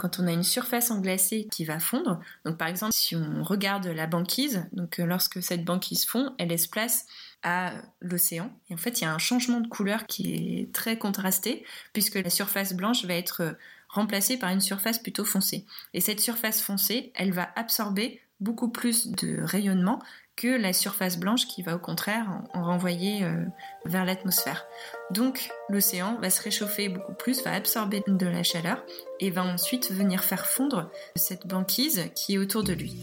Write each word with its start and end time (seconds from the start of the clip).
Quand 0.00 0.18
on 0.18 0.26
a 0.26 0.32
une 0.32 0.42
surface 0.42 0.90
englacée 0.90 1.46
qui 1.52 1.66
va 1.66 1.78
fondre, 1.78 2.20
donc 2.46 2.56
par 2.56 2.68
exemple 2.68 2.94
si 2.94 3.14
on 3.14 3.42
regarde 3.42 3.86
la 3.86 4.06
banquise, 4.06 4.64
donc 4.72 4.98
euh, 4.98 5.04
lorsque 5.04 5.42
cette 5.42 5.62
banquise 5.62 6.06
fond, 6.06 6.34
elle 6.38 6.48
laisse 6.48 6.66
place 6.66 7.04
à 7.42 7.74
l'océan. 8.00 8.50
Et 8.70 8.74
en 8.74 8.78
fait, 8.78 9.00
il 9.00 9.04
y 9.04 9.06
a 9.06 9.12
un 9.12 9.18
changement 9.18 9.60
de 9.60 9.68
couleur 9.68 10.06
qui 10.06 10.32
est 10.32 10.72
très 10.72 10.96
contrasté, 10.96 11.66
puisque 11.92 12.14
la 12.14 12.30
surface 12.30 12.72
blanche 12.72 13.04
va 13.04 13.12
être 13.12 13.42
euh, 13.42 13.52
remplacée 13.90 14.38
par 14.38 14.48
une 14.48 14.62
surface 14.62 14.98
plutôt 14.98 15.26
foncée. 15.26 15.66
Et 15.92 16.00
cette 16.00 16.20
surface 16.20 16.62
foncée, 16.62 17.12
elle 17.14 17.32
va 17.32 17.50
absorber 17.54 18.22
beaucoup 18.40 18.70
plus 18.70 19.08
de 19.08 19.42
rayonnement 19.42 20.00
que 20.40 20.48
la 20.48 20.72
surface 20.72 21.18
blanche 21.18 21.46
qui 21.46 21.60
va 21.60 21.76
au 21.76 21.78
contraire 21.78 22.26
en, 22.54 22.64
renvoyer 22.64 23.24
euh, 23.24 23.44
vers 23.84 24.06
l'atmosphère. 24.06 24.64
Donc 25.10 25.50
l'océan 25.68 26.16
va 26.18 26.30
se 26.30 26.40
réchauffer 26.40 26.88
beaucoup 26.88 27.12
plus, 27.12 27.44
va 27.44 27.52
absorber 27.52 28.02
de 28.06 28.26
la 28.26 28.42
chaleur 28.42 28.82
et 29.20 29.30
va 29.30 29.44
ensuite 29.44 29.92
venir 29.92 30.24
faire 30.24 30.46
fondre 30.46 30.90
cette 31.14 31.46
banquise 31.46 32.06
qui 32.14 32.36
est 32.36 32.38
autour 32.38 32.64
de 32.64 32.72
lui. 32.72 32.96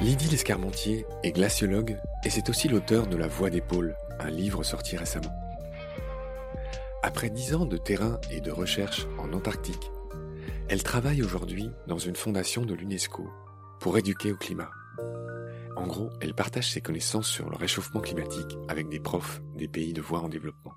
Lydie 0.00 0.28
Lescarmentier 0.28 1.04
est 1.22 1.32
glaciologue 1.32 1.98
et 2.24 2.30
c'est 2.30 2.48
aussi 2.48 2.68
l'auteur 2.68 3.06
de 3.06 3.16
La 3.16 3.26
Voix 3.26 3.50
des 3.50 3.60
pôles, 3.60 3.96
un 4.24 4.30
livre 4.30 4.64
sorti 4.64 4.96
récemment. 4.96 5.34
Après 7.02 7.28
dix 7.28 7.54
ans 7.54 7.66
de 7.66 7.76
terrain 7.76 8.18
et 8.30 8.40
de 8.40 8.50
recherche 8.50 9.06
en 9.18 9.32
Antarctique, 9.34 9.90
elle 10.68 10.82
travaille 10.82 11.22
aujourd'hui 11.22 11.70
dans 11.86 11.98
une 11.98 12.16
fondation 12.16 12.64
de 12.64 12.72
l'UNESCO 12.72 13.28
pour 13.80 13.98
éduquer 13.98 14.32
au 14.32 14.36
climat. 14.36 14.70
En 15.76 15.86
gros, 15.86 16.10
elle 16.22 16.34
partage 16.34 16.70
ses 16.70 16.80
connaissances 16.80 17.28
sur 17.28 17.50
le 17.50 17.56
réchauffement 17.56 18.00
climatique 18.00 18.56
avec 18.66 18.88
des 18.88 19.00
profs 19.00 19.42
des 19.56 19.68
pays 19.68 19.92
de 19.92 20.00
voie 20.00 20.20
en 20.20 20.30
développement. 20.30 20.72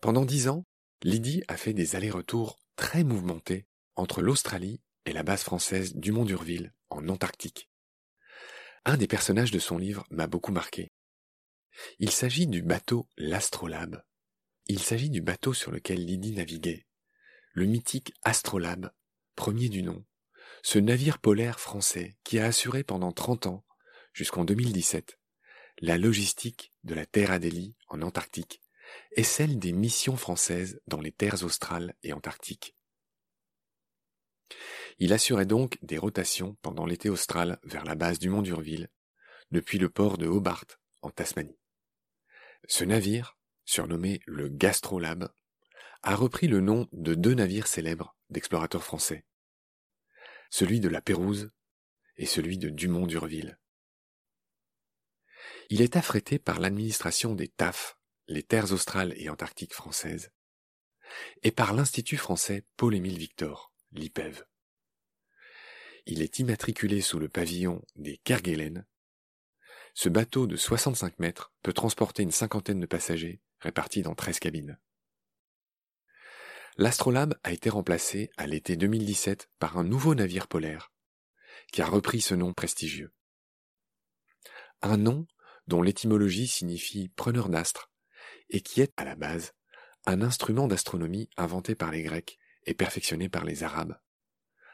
Pendant 0.00 0.24
dix 0.24 0.48
ans, 0.48 0.64
Lydie 1.02 1.42
a 1.48 1.56
fait 1.56 1.72
des 1.72 1.96
allers-retours 1.96 2.60
très 2.76 3.02
mouvementés 3.02 3.66
entre 3.96 4.22
l'Australie 4.22 4.80
et 5.04 5.12
la 5.12 5.24
base 5.24 5.42
française 5.42 5.96
du 5.96 6.12
Mont 6.12 6.24
d'Urville 6.24 6.72
en 6.90 7.08
Antarctique. 7.08 7.68
Un 8.84 8.96
des 8.96 9.08
personnages 9.08 9.50
de 9.50 9.58
son 9.58 9.78
livre 9.78 10.04
m'a 10.10 10.28
beaucoup 10.28 10.52
marqué. 10.52 10.93
Il 11.98 12.10
s'agit 12.10 12.46
du 12.46 12.62
bateau 12.62 13.08
L'Astrolabe. 13.16 14.02
Il 14.66 14.78
s'agit 14.78 15.10
du 15.10 15.20
bateau 15.20 15.52
sur 15.52 15.70
lequel 15.70 16.04
Lydie 16.04 16.32
naviguait. 16.32 16.86
Le 17.52 17.66
mythique 17.66 18.14
Astrolabe, 18.22 18.90
premier 19.36 19.68
du 19.68 19.82
nom. 19.82 20.04
Ce 20.62 20.78
navire 20.78 21.18
polaire 21.18 21.60
français 21.60 22.16
qui 22.24 22.38
a 22.38 22.46
assuré 22.46 22.84
pendant 22.84 23.12
30 23.12 23.46
ans, 23.46 23.64
jusqu'en 24.12 24.44
2017, 24.44 25.18
la 25.80 25.98
logistique 25.98 26.72
de 26.84 26.94
la 26.94 27.06
Terre 27.06 27.30
Adélie 27.30 27.76
en 27.88 28.02
Antarctique 28.02 28.62
et 29.16 29.24
celle 29.24 29.58
des 29.58 29.72
missions 29.72 30.16
françaises 30.16 30.80
dans 30.86 31.00
les 31.00 31.12
terres 31.12 31.44
australes 31.44 31.94
et 32.02 32.12
antarctiques. 32.12 32.76
Il 34.98 35.12
assurait 35.12 35.46
donc 35.46 35.78
des 35.82 35.98
rotations 35.98 36.56
pendant 36.62 36.86
l'été 36.86 37.08
austral 37.10 37.58
vers 37.64 37.84
la 37.84 37.94
base 37.94 38.18
du 38.18 38.28
mont 38.28 38.42
d'Urville, 38.42 38.88
depuis 39.50 39.78
le 39.78 39.88
port 39.88 40.18
de 40.18 40.26
Hobart, 40.26 40.66
en 41.02 41.10
Tasmanie. 41.10 41.58
Ce 42.66 42.84
navire, 42.84 43.36
surnommé 43.64 44.20
le 44.26 44.48
Gastrolab, 44.48 45.32
a 46.02 46.16
repris 46.16 46.48
le 46.48 46.60
nom 46.60 46.88
de 46.92 47.14
deux 47.14 47.34
navires 47.34 47.66
célèbres 47.66 48.16
d'explorateurs 48.30 48.84
français, 48.84 49.24
celui 50.50 50.80
de 50.80 50.88
la 50.88 51.00
Pérouse 51.00 51.50
et 52.16 52.26
celui 52.26 52.58
de 52.58 52.68
Dumont 52.68 53.06
d'Urville. 53.06 53.58
Il 55.70 55.80
est 55.80 55.96
affrété 55.96 56.38
par 56.38 56.60
l'administration 56.60 57.34
des 57.34 57.48
TAF, 57.48 57.98
les 58.28 58.42
terres 58.42 58.72
australes 58.72 59.14
et 59.16 59.28
antarctiques 59.28 59.74
françaises, 59.74 60.30
et 61.42 61.50
par 61.50 61.74
l'Institut 61.74 62.16
français 62.16 62.64
Paul-Émile 62.76 63.18
Victor, 63.18 63.72
l'IPEV. 63.92 64.44
Il 66.06 66.22
est 66.22 66.38
immatriculé 66.38 67.00
sous 67.00 67.18
le 67.18 67.28
pavillon 67.28 67.82
des 67.96 68.18
Kerguelen. 68.18 68.86
Ce 69.94 70.08
bateau 70.08 70.48
de 70.48 70.56
65 70.56 71.20
mètres 71.20 71.52
peut 71.62 71.72
transporter 71.72 72.24
une 72.24 72.32
cinquantaine 72.32 72.80
de 72.80 72.86
passagers 72.86 73.40
répartis 73.60 74.02
dans 74.02 74.16
13 74.16 74.40
cabines. 74.40 74.78
L'Astrolabe 76.76 77.38
a 77.44 77.52
été 77.52 77.70
remplacé 77.70 78.30
à 78.36 78.48
l'été 78.48 78.76
2017 78.76 79.48
par 79.60 79.78
un 79.78 79.84
nouveau 79.84 80.16
navire 80.16 80.48
polaire 80.48 80.92
qui 81.72 81.80
a 81.80 81.86
repris 81.86 82.20
ce 82.20 82.34
nom 82.34 82.52
prestigieux. 82.52 83.12
Un 84.82 84.96
nom 84.96 85.28
dont 85.68 85.80
l'étymologie 85.80 86.48
signifie 86.48 87.08
preneur 87.10 87.48
d'astre 87.48 87.92
et 88.50 88.60
qui 88.60 88.80
est, 88.80 88.92
à 88.96 89.04
la 89.04 89.14
base, 89.14 89.54
un 90.06 90.22
instrument 90.22 90.66
d'astronomie 90.66 91.30
inventé 91.36 91.76
par 91.76 91.92
les 91.92 92.02
Grecs 92.02 92.38
et 92.66 92.74
perfectionné 92.74 93.28
par 93.28 93.44
les 93.44 93.62
Arabes. 93.62 93.96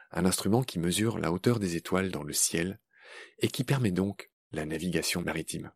Un 0.09 0.25
instrument 0.25 0.63
qui 0.63 0.79
mesure 0.79 1.19
la 1.19 1.31
hauteur 1.31 1.59
des 1.59 1.75
étoiles 1.75 2.09
dans 2.09 2.23
le 2.23 2.33
ciel 2.33 2.79
et 3.37 3.47
qui 3.47 3.63
permet 3.63 3.91
donc 3.91 4.30
la 4.51 4.65
navigation 4.65 5.21
maritime. 5.21 5.71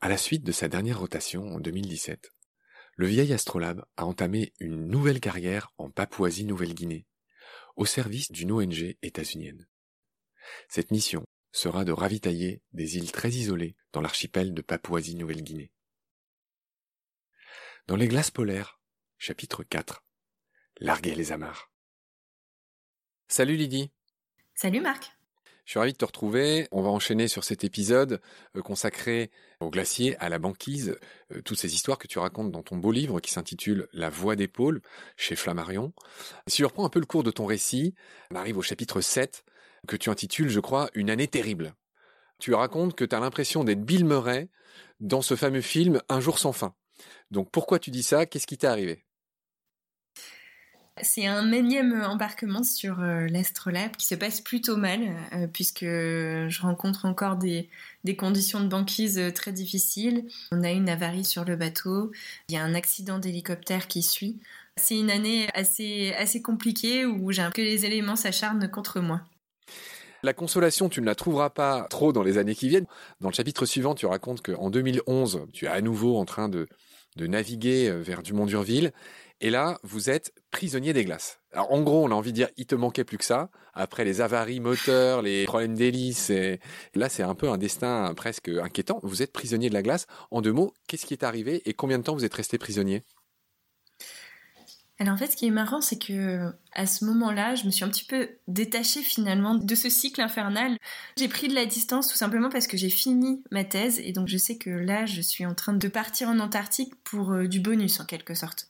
À 0.00 0.08
la 0.08 0.16
suite 0.16 0.44
de 0.44 0.52
sa 0.52 0.68
dernière 0.68 0.98
rotation 0.98 1.46
en 1.46 1.60
2017, 1.60 2.32
le 2.96 3.06
vieil 3.06 3.32
astrolabe 3.32 3.84
a 3.96 4.04
entamé 4.04 4.52
une 4.58 4.86
nouvelle 4.86 5.20
carrière 5.20 5.72
en 5.78 5.90
Papouasie-Nouvelle-Guinée, 5.90 7.06
au 7.76 7.86
service 7.86 8.30
d'une 8.32 8.52
ONG 8.52 8.96
états-unienne. 9.02 9.66
Cette 10.68 10.90
mission 10.90 11.24
sera 11.52 11.84
de 11.84 11.92
ravitailler 11.92 12.62
des 12.72 12.96
îles 12.96 13.12
très 13.12 13.30
isolées 13.30 13.76
dans 13.92 14.00
l'archipel 14.00 14.54
de 14.54 14.62
Papouasie-Nouvelle-Guinée. 14.62 15.72
Dans 17.86 17.96
les 17.96 18.08
glaces 18.08 18.30
polaires, 18.30 18.80
chapitre 19.18 19.64
4. 19.64 20.04
Larguer 20.80 21.14
les 21.14 21.32
amarres. 21.32 21.70
Salut 23.28 23.56
Lydie. 23.56 23.90
Salut 24.54 24.80
Marc. 24.80 25.12
Je 25.64 25.72
suis 25.72 25.78
ravi 25.78 25.92
de 25.92 25.98
te 25.98 26.04
retrouver. 26.04 26.66
On 26.72 26.82
va 26.82 26.88
enchaîner 26.88 27.28
sur 27.28 27.44
cet 27.44 27.64
épisode 27.64 28.20
euh, 28.56 28.62
consacré 28.62 29.30
au 29.60 29.70
glacier, 29.70 30.16
à 30.18 30.28
la 30.28 30.38
banquise, 30.38 30.96
euh, 31.32 31.40
toutes 31.42 31.58
ces 31.58 31.74
histoires 31.74 31.98
que 31.98 32.08
tu 32.08 32.18
racontes 32.18 32.50
dans 32.50 32.62
ton 32.62 32.76
beau 32.76 32.90
livre 32.90 33.20
qui 33.20 33.30
s'intitule 33.30 33.88
La 33.92 34.10
voix 34.10 34.36
des 34.36 34.48
pôles 34.48 34.82
chez 35.16 35.36
Flammarion. 35.36 35.92
Si 36.48 36.62
je 36.62 36.66
reprends 36.66 36.84
un 36.84 36.90
peu 36.90 37.00
le 37.00 37.06
cours 37.06 37.22
de 37.22 37.30
ton 37.30 37.46
récit, 37.46 37.94
on 38.32 38.36
arrive 38.36 38.58
au 38.58 38.62
chapitre 38.62 39.00
7 39.00 39.44
que 39.86 39.96
tu 39.96 40.10
intitules, 40.10 40.48
je 40.48 40.60
crois, 40.60 40.90
Une 40.94 41.10
année 41.10 41.28
terrible. 41.28 41.74
Tu 42.38 42.54
racontes 42.54 42.96
que 42.96 43.04
tu 43.04 43.14
as 43.14 43.20
l'impression 43.20 43.62
d'être 43.62 43.84
Bill 43.84 44.04
Murray 44.04 44.48
dans 45.00 45.22
ce 45.22 45.36
fameux 45.36 45.60
film 45.60 46.00
Un 46.08 46.20
jour 46.20 46.38
sans 46.38 46.52
fin. 46.52 46.74
Donc 47.30 47.50
pourquoi 47.50 47.78
tu 47.78 47.90
dis 47.90 48.02
ça? 48.02 48.26
Qu'est-ce 48.26 48.46
qui 48.46 48.58
t'est 48.58 48.66
arrivé? 48.66 49.04
C'est 51.00 51.26
un 51.26 51.52
énième 51.52 52.02
embarquement 52.02 52.62
sur 52.62 53.00
euh, 53.00 53.26
l'Astrolabe 53.28 53.92
qui 53.96 54.04
se 54.06 54.14
passe 54.14 54.42
plutôt 54.42 54.76
mal, 54.76 55.00
euh, 55.32 55.46
puisque 55.46 55.84
je 55.84 56.60
rencontre 56.60 57.06
encore 57.06 57.36
des, 57.36 57.70
conditions 58.18 58.60
de 58.60 58.68
banquise 58.68 59.18
euh, 59.18 59.30
très 59.30 59.52
difficiles. 59.52 60.26
On 60.52 60.62
a 60.62 60.70
une 60.70 60.90
avarie 60.90 61.24
sur 61.24 61.46
le 61.46 61.56
bateau, 61.56 62.12
il 62.48 62.54
y 62.54 62.58
a 62.58 62.62
un 62.62 62.74
accident 62.74 63.18
d'hélicoptère 63.18 63.88
qui 63.88 64.02
suit. 64.02 64.38
C'est 64.76 64.98
une 64.98 65.10
année 65.10 65.48
assez, 65.54 66.12
assez 66.18 66.42
compliquée 66.42 67.06
où 67.06 67.32
j'ai 67.32 67.48
que 67.54 67.62
les 67.62 67.86
éléments 67.86 68.16
s'acharnent 68.16 68.70
contre 68.70 69.00
moi. 69.00 69.22
La 70.22 70.34
consolation, 70.34 70.88
tu 70.88 71.00
ne 71.00 71.06
la 71.06 71.14
trouveras 71.14 71.50
pas 71.50 71.86
trop 71.88 72.12
dans 72.12 72.22
les 72.22 72.36
années 72.36 72.54
qui 72.54 72.68
viennent. 72.68 72.86
Dans 73.20 73.28
le 73.28 73.34
chapitre 73.34 73.64
suivant, 73.64 73.94
tu 73.94 74.06
racontes 74.06 74.42
qu'en 74.42 74.70
2011, 74.70 75.46
tu 75.52 75.64
es 75.64 75.68
à 75.68 75.80
nouveau 75.80 76.16
en 76.18 76.24
train 76.24 76.48
de, 76.48 76.68
de 77.16 77.26
naviguer 77.26 77.90
vers 77.90 78.22
Dumont 78.22 78.46
d'Urville 78.46 78.92
et 79.42 79.50
là, 79.50 79.78
vous 79.82 80.08
êtes 80.08 80.32
prisonnier 80.52 80.92
des 80.92 81.04
glaces. 81.04 81.40
Alors, 81.52 81.72
en 81.72 81.82
gros, 81.82 82.04
on 82.04 82.12
a 82.12 82.14
envie 82.14 82.30
de 82.30 82.36
dire, 82.36 82.48
il 82.56 82.66
te 82.66 82.76
manquait 82.76 83.02
plus 83.02 83.18
que 83.18 83.24
ça. 83.24 83.50
Après 83.74 84.04
les 84.04 84.20
avaries 84.20 84.60
moteurs, 84.60 85.20
les 85.20 85.44
problèmes 85.46 85.74
d'hélice, 85.74 86.30
là, 86.94 87.08
c'est 87.08 87.24
un 87.24 87.34
peu 87.34 87.48
un 87.48 87.58
destin 87.58 88.14
presque 88.14 88.48
inquiétant. 88.48 89.00
Vous 89.02 89.20
êtes 89.20 89.32
prisonnier 89.32 89.68
de 89.68 89.74
la 89.74 89.82
glace. 89.82 90.06
En 90.30 90.42
deux 90.42 90.52
mots, 90.52 90.72
qu'est-ce 90.86 91.06
qui 91.06 91.14
est 91.14 91.24
arrivé 91.24 91.60
et 91.64 91.74
combien 91.74 91.98
de 91.98 92.04
temps 92.04 92.14
vous 92.14 92.24
êtes 92.24 92.34
resté 92.34 92.56
prisonnier? 92.56 93.02
Alors 95.02 95.14
en 95.14 95.16
fait, 95.16 95.32
ce 95.32 95.36
qui 95.36 95.46
est 95.48 95.50
marrant, 95.50 95.80
c'est 95.80 95.98
que 95.98 96.52
à 96.74 96.86
ce 96.86 97.04
moment-là, 97.06 97.56
je 97.56 97.66
me 97.66 97.72
suis 97.72 97.82
un 97.82 97.88
petit 97.88 98.04
peu 98.04 98.28
détachée 98.46 99.00
finalement 99.00 99.56
de 99.56 99.74
ce 99.74 99.90
cycle 99.90 100.20
infernal. 100.20 100.78
J'ai 101.18 101.26
pris 101.26 101.48
de 101.48 101.56
la 101.56 101.66
distance 101.66 102.06
tout 102.06 102.16
simplement 102.16 102.50
parce 102.50 102.68
que 102.68 102.76
j'ai 102.76 102.88
fini 102.88 103.42
ma 103.50 103.64
thèse 103.64 103.98
et 103.98 104.12
donc 104.12 104.28
je 104.28 104.36
sais 104.36 104.58
que 104.58 104.70
là, 104.70 105.04
je 105.04 105.20
suis 105.20 105.44
en 105.44 105.56
train 105.56 105.72
de 105.72 105.88
partir 105.88 106.28
en 106.28 106.38
Antarctique 106.38 106.94
pour 107.02 107.32
euh, 107.32 107.48
du 107.48 107.58
bonus 107.58 107.98
en 107.98 108.04
quelque 108.04 108.34
sorte. 108.34 108.68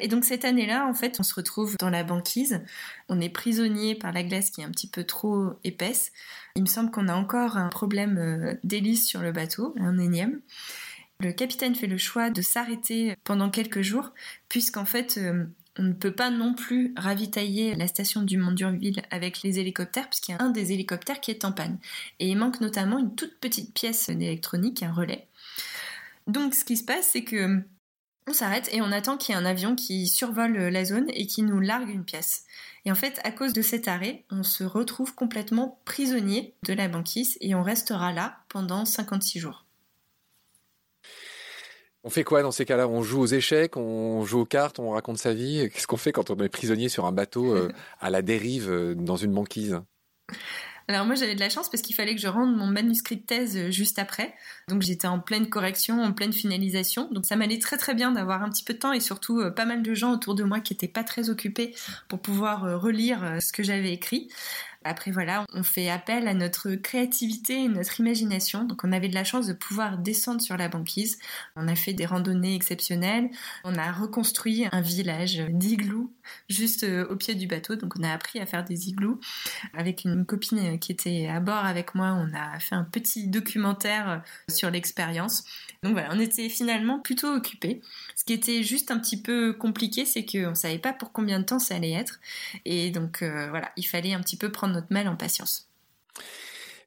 Et 0.00 0.08
donc 0.08 0.24
cette 0.24 0.46
année-là, 0.46 0.86
en 0.86 0.94
fait, 0.94 1.18
on 1.20 1.22
se 1.24 1.34
retrouve 1.34 1.76
dans 1.78 1.90
la 1.90 2.04
banquise. 2.04 2.62
On 3.10 3.20
est 3.20 3.28
prisonnier 3.28 3.94
par 3.94 4.12
la 4.12 4.22
glace 4.22 4.48
qui 4.48 4.62
est 4.62 4.64
un 4.64 4.70
petit 4.70 4.88
peu 4.88 5.04
trop 5.04 5.50
épaisse. 5.62 6.10
Il 6.56 6.62
me 6.62 6.68
semble 6.68 6.90
qu'on 6.90 7.06
a 7.06 7.14
encore 7.14 7.58
un 7.58 7.68
problème 7.68 8.16
euh, 8.16 8.54
d'hélice 8.64 9.06
sur 9.06 9.20
le 9.20 9.30
bateau, 9.30 9.74
un 9.78 9.98
énième. 9.98 10.40
Le 11.20 11.32
capitaine 11.32 11.74
fait 11.74 11.86
le 11.86 11.98
choix 11.98 12.30
de 12.30 12.40
s'arrêter 12.40 13.14
pendant 13.24 13.50
quelques 13.50 13.82
jours, 13.82 14.14
puisqu'en 14.48 14.86
fait, 14.86 15.18
euh, 15.18 15.44
on 15.78 15.82
ne 15.82 15.92
peut 15.92 16.14
pas 16.14 16.30
non 16.30 16.54
plus 16.54 16.94
ravitailler 16.96 17.74
la 17.74 17.88
station 17.88 18.22
du 18.22 18.38
Mont 18.38 18.52
Durville 18.52 19.02
avec 19.10 19.42
les 19.42 19.58
hélicoptères, 19.58 20.08
puisqu'il 20.08 20.32
y 20.32 20.34
a 20.34 20.42
un 20.42 20.48
des 20.48 20.72
hélicoptères 20.72 21.20
qui 21.20 21.30
est 21.30 21.44
en 21.44 21.52
panne. 21.52 21.78
Et 22.20 22.28
il 22.28 22.36
manque 22.36 22.60
notamment 22.62 22.98
une 22.98 23.14
toute 23.14 23.38
petite 23.38 23.74
pièce 23.74 24.08
d'électronique, 24.08 24.82
un 24.82 24.92
relais. 24.92 25.28
Donc 26.26 26.54
ce 26.54 26.64
qui 26.64 26.78
se 26.78 26.84
passe, 26.84 27.08
c'est 27.12 27.24
que 27.24 27.62
on 28.26 28.32
s'arrête 28.32 28.68
et 28.72 28.80
on 28.80 28.92
attend 28.92 29.16
qu'il 29.16 29.34
y 29.34 29.38
ait 29.38 29.40
un 29.40 29.46
avion 29.46 29.74
qui 29.74 30.06
survole 30.06 30.56
la 30.56 30.84
zone 30.84 31.06
et 31.14 31.26
qui 31.26 31.42
nous 31.42 31.60
largue 31.60 31.90
une 31.90 32.04
pièce. 32.04 32.44
Et 32.84 32.92
en 32.92 32.94
fait, 32.94 33.20
à 33.24 33.30
cause 33.30 33.52
de 33.52 33.62
cet 33.62 33.88
arrêt, 33.88 34.24
on 34.30 34.42
se 34.42 34.64
retrouve 34.64 35.14
complètement 35.14 35.80
prisonnier 35.84 36.54
de 36.64 36.72
la 36.72 36.88
banquise 36.88 37.36
et 37.40 37.54
on 37.54 37.62
restera 37.62 38.12
là 38.12 38.38
pendant 38.48 38.84
56 38.84 39.38
jours. 39.38 39.66
On 42.02 42.10
fait 42.10 42.24
quoi 42.24 42.42
dans 42.42 42.50
ces 42.50 42.64
cas-là? 42.64 42.88
On 42.88 43.02
joue 43.02 43.20
aux 43.20 43.26
échecs, 43.26 43.76
on 43.76 44.24
joue 44.24 44.40
aux 44.40 44.46
cartes, 44.46 44.78
on 44.78 44.90
raconte 44.90 45.18
sa 45.18 45.34
vie? 45.34 45.68
Qu'est-ce 45.70 45.86
qu'on 45.86 45.98
fait 45.98 46.12
quand 46.12 46.30
on 46.30 46.36
est 46.36 46.48
prisonnier 46.48 46.88
sur 46.88 47.04
un 47.04 47.12
bateau 47.12 47.54
euh, 47.54 47.70
à 48.00 48.08
la 48.08 48.22
dérive 48.22 48.70
euh, 48.70 48.94
dans 48.94 49.16
une 49.16 49.34
banquise? 49.34 49.80
Alors 50.88 51.04
moi 51.04 51.14
j'avais 51.14 51.34
de 51.34 51.40
la 51.40 51.50
chance 51.50 51.68
parce 51.68 51.82
qu'il 51.82 51.94
fallait 51.94 52.16
que 52.16 52.20
je 52.20 52.26
rende 52.26 52.56
mon 52.56 52.66
manuscrit 52.66 53.16
de 53.16 53.22
thèse 53.22 53.56
euh, 53.56 53.70
juste 53.70 53.98
après. 53.98 54.34
Donc 54.68 54.80
j'étais 54.80 55.06
en 55.06 55.20
pleine 55.20 55.50
correction, 55.50 56.02
en 56.02 56.12
pleine 56.12 56.32
finalisation. 56.32 57.10
Donc 57.12 57.26
ça 57.26 57.36
m'allait 57.36 57.58
très 57.58 57.76
très 57.76 57.94
bien 57.94 58.12
d'avoir 58.12 58.42
un 58.42 58.48
petit 58.48 58.64
peu 58.64 58.72
de 58.72 58.78
temps 58.78 58.94
et 58.94 59.00
surtout 59.00 59.42
pas 59.54 59.66
mal 59.66 59.82
de 59.82 59.94
gens 59.94 60.12
autour 60.12 60.34
de 60.34 60.42
moi 60.42 60.60
qui 60.60 60.72
n'étaient 60.72 60.88
pas 60.88 61.04
très 61.04 61.28
occupés 61.28 61.74
pour 62.08 62.20
pouvoir 62.20 62.80
relire 62.80 63.36
ce 63.40 63.52
que 63.52 63.62
j'avais 63.62 63.92
écrit. 63.92 64.30
Après 64.82 65.10
voilà, 65.10 65.44
on 65.52 65.62
fait 65.62 65.90
appel 65.90 66.26
à 66.26 66.32
notre 66.32 66.70
créativité 66.74 67.64
et 67.64 67.68
notre 67.68 68.00
imagination. 68.00 68.64
Donc 68.64 68.82
on 68.82 68.92
avait 68.92 69.08
de 69.08 69.14
la 69.14 69.24
chance 69.24 69.46
de 69.46 69.52
pouvoir 69.52 69.98
descendre 69.98 70.40
sur 70.40 70.56
la 70.56 70.68
banquise. 70.68 71.18
On 71.54 71.68
a 71.68 71.74
fait 71.74 71.92
des 71.92 72.06
randonnées 72.06 72.54
exceptionnelles. 72.54 73.30
On 73.64 73.74
a 73.74 73.92
reconstruit 73.92 74.66
un 74.72 74.80
village 74.80 75.42
d'iglous 75.50 76.10
juste 76.48 76.84
euh, 76.84 77.06
au 77.08 77.16
pied 77.16 77.34
du 77.34 77.46
bateau. 77.46 77.76
Donc 77.76 77.94
on 77.98 78.02
a 78.02 78.10
appris 78.10 78.40
à 78.40 78.46
faire 78.46 78.64
des 78.64 78.88
igloos. 78.88 79.20
Avec 79.74 80.04
une 80.04 80.24
copine 80.24 80.78
qui 80.78 80.92
était 80.92 81.28
à 81.28 81.40
bord 81.40 81.66
avec 81.66 81.94
moi, 81.94 82.16
on 82.18 82.32
a 82.34 82.58
fait 82.58 82.74
un 82.74 82.84
petit 82.84 83.28
documentaire 83.28 84.08
euh, 84.08 84.18
sur 84.52 84.70
l'expérience. 84.70 85.44
Donc 85.82 85.92
voilà, 85.92 86.10
on 86.12 86.20
était 86.20 86.50
finalement 86.50 86.98
plutôt 86.98 87.28
occupés. 87.28 87.80
Ce 88.14 88.24
qui 88.24 88.34
était 88.34 88.62
juste 88.62 88.90
un 88.90 88.98
petit 88.98 89.20
peu 89.20 89.54
compliqué, 89.54 90.04
c'est 90.04 90.26
qu'on 90.26 90.50
ne 90.50 90.54
savait 90.54 90.78
pas 90.78 90.92
pour 90.92 91.10
combien 91.10 91.40
de 91.40 91.44
temps 91.44 91.58
ça 91.58 91.74
allait 91.74 91.92
être. 91.92 92.20
Et 92.66 92.90
donc 92.90 93.22
euh, 93.22 93.48
voilà, 93.48 93.70
il 93.76 93.84
fallait 93.84 94.12
un 94.12 94.20
petit 94.20 94.36
peu 94.36 94.52
prendre 94.52 94.74
notre 94.74 94.88
mal 94.90 95.08
en 95.08 95.16
patience. 95.16 95.70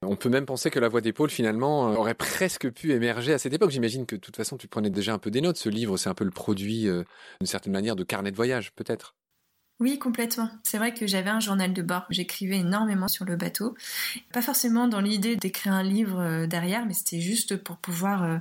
On 0.03 0.15
peut 0.15 0.29
même 0.29 0.45
penser 0.45 0.69
que 0.69 0.79
la 0.79 0.89
voix 0.89 1.01
d'épaule, 1.01 1.31
finalement, 1.31 1.89
euh, 1.89 1.95
aurait 1.95 2.13
presque 2.13 2.69
pu 2.69 2.91
émerger 2.91 3.33
à 3.33 3.39
cette 3.39 3.53
époque. 3.53 3.71
J'imagine 3.71 4.05
que 4.05 4.15
de 4.15 4.21
toute 4.21 4.35
façon, 4.35 4.57
tu 4.57 4.67
prenais 4.67 4.89
déjà 4.89 5.13
un 5.13 5.17
peu 5.17 5.31
des 5.31 5.41
notes. 5.41 5.57
Ce 5.57 5.69
livre, 5.69 5.97
c'est 5.97 6.09
un 6.09 6.13
peu 6.13 6.25
le 6.25 6.31
produit, 6.31 6.87
euh, 6.87 7.03
d'une 7.39 7.47
certaine 7.47 7.73
manière, 7.73 7.95
de 7.95 8.03
carnet 8.03 8.29
de 8.29 8.35
voyage, 8.35 8.73
peut-être. 8.73 9.15
Oui, 9.79 9.97
complètement. 9.97 10.51
C'est 10.63 10.77
vrai 10.77 10.93
que 10.93 11.07
j'avais 11.07 11.29
un 11.29 11.39
journal 11.39 11.73
de 11.73 11.81
bord. 11.81 12.05
J'écrivais 12.09 12.57
énormément 12.57 13.07
sur 13.07 13.25
le 13.25 13.37
bateau. 13.37 13.75
Pas 14.33 14.41
forcément 14.41 14.87
dans 14.87 15.01
l'idée 15.01 15.35
d'écrire 15.35 15.73
un 15.73 15.83
livre 15.83 16.45
derrière, 16.45 16.85
mais 16.85 16.93
c'était 16.93 17.21
juste 17.21 17.57
pour 17.57 17.77
pouvoir 17.77 18.39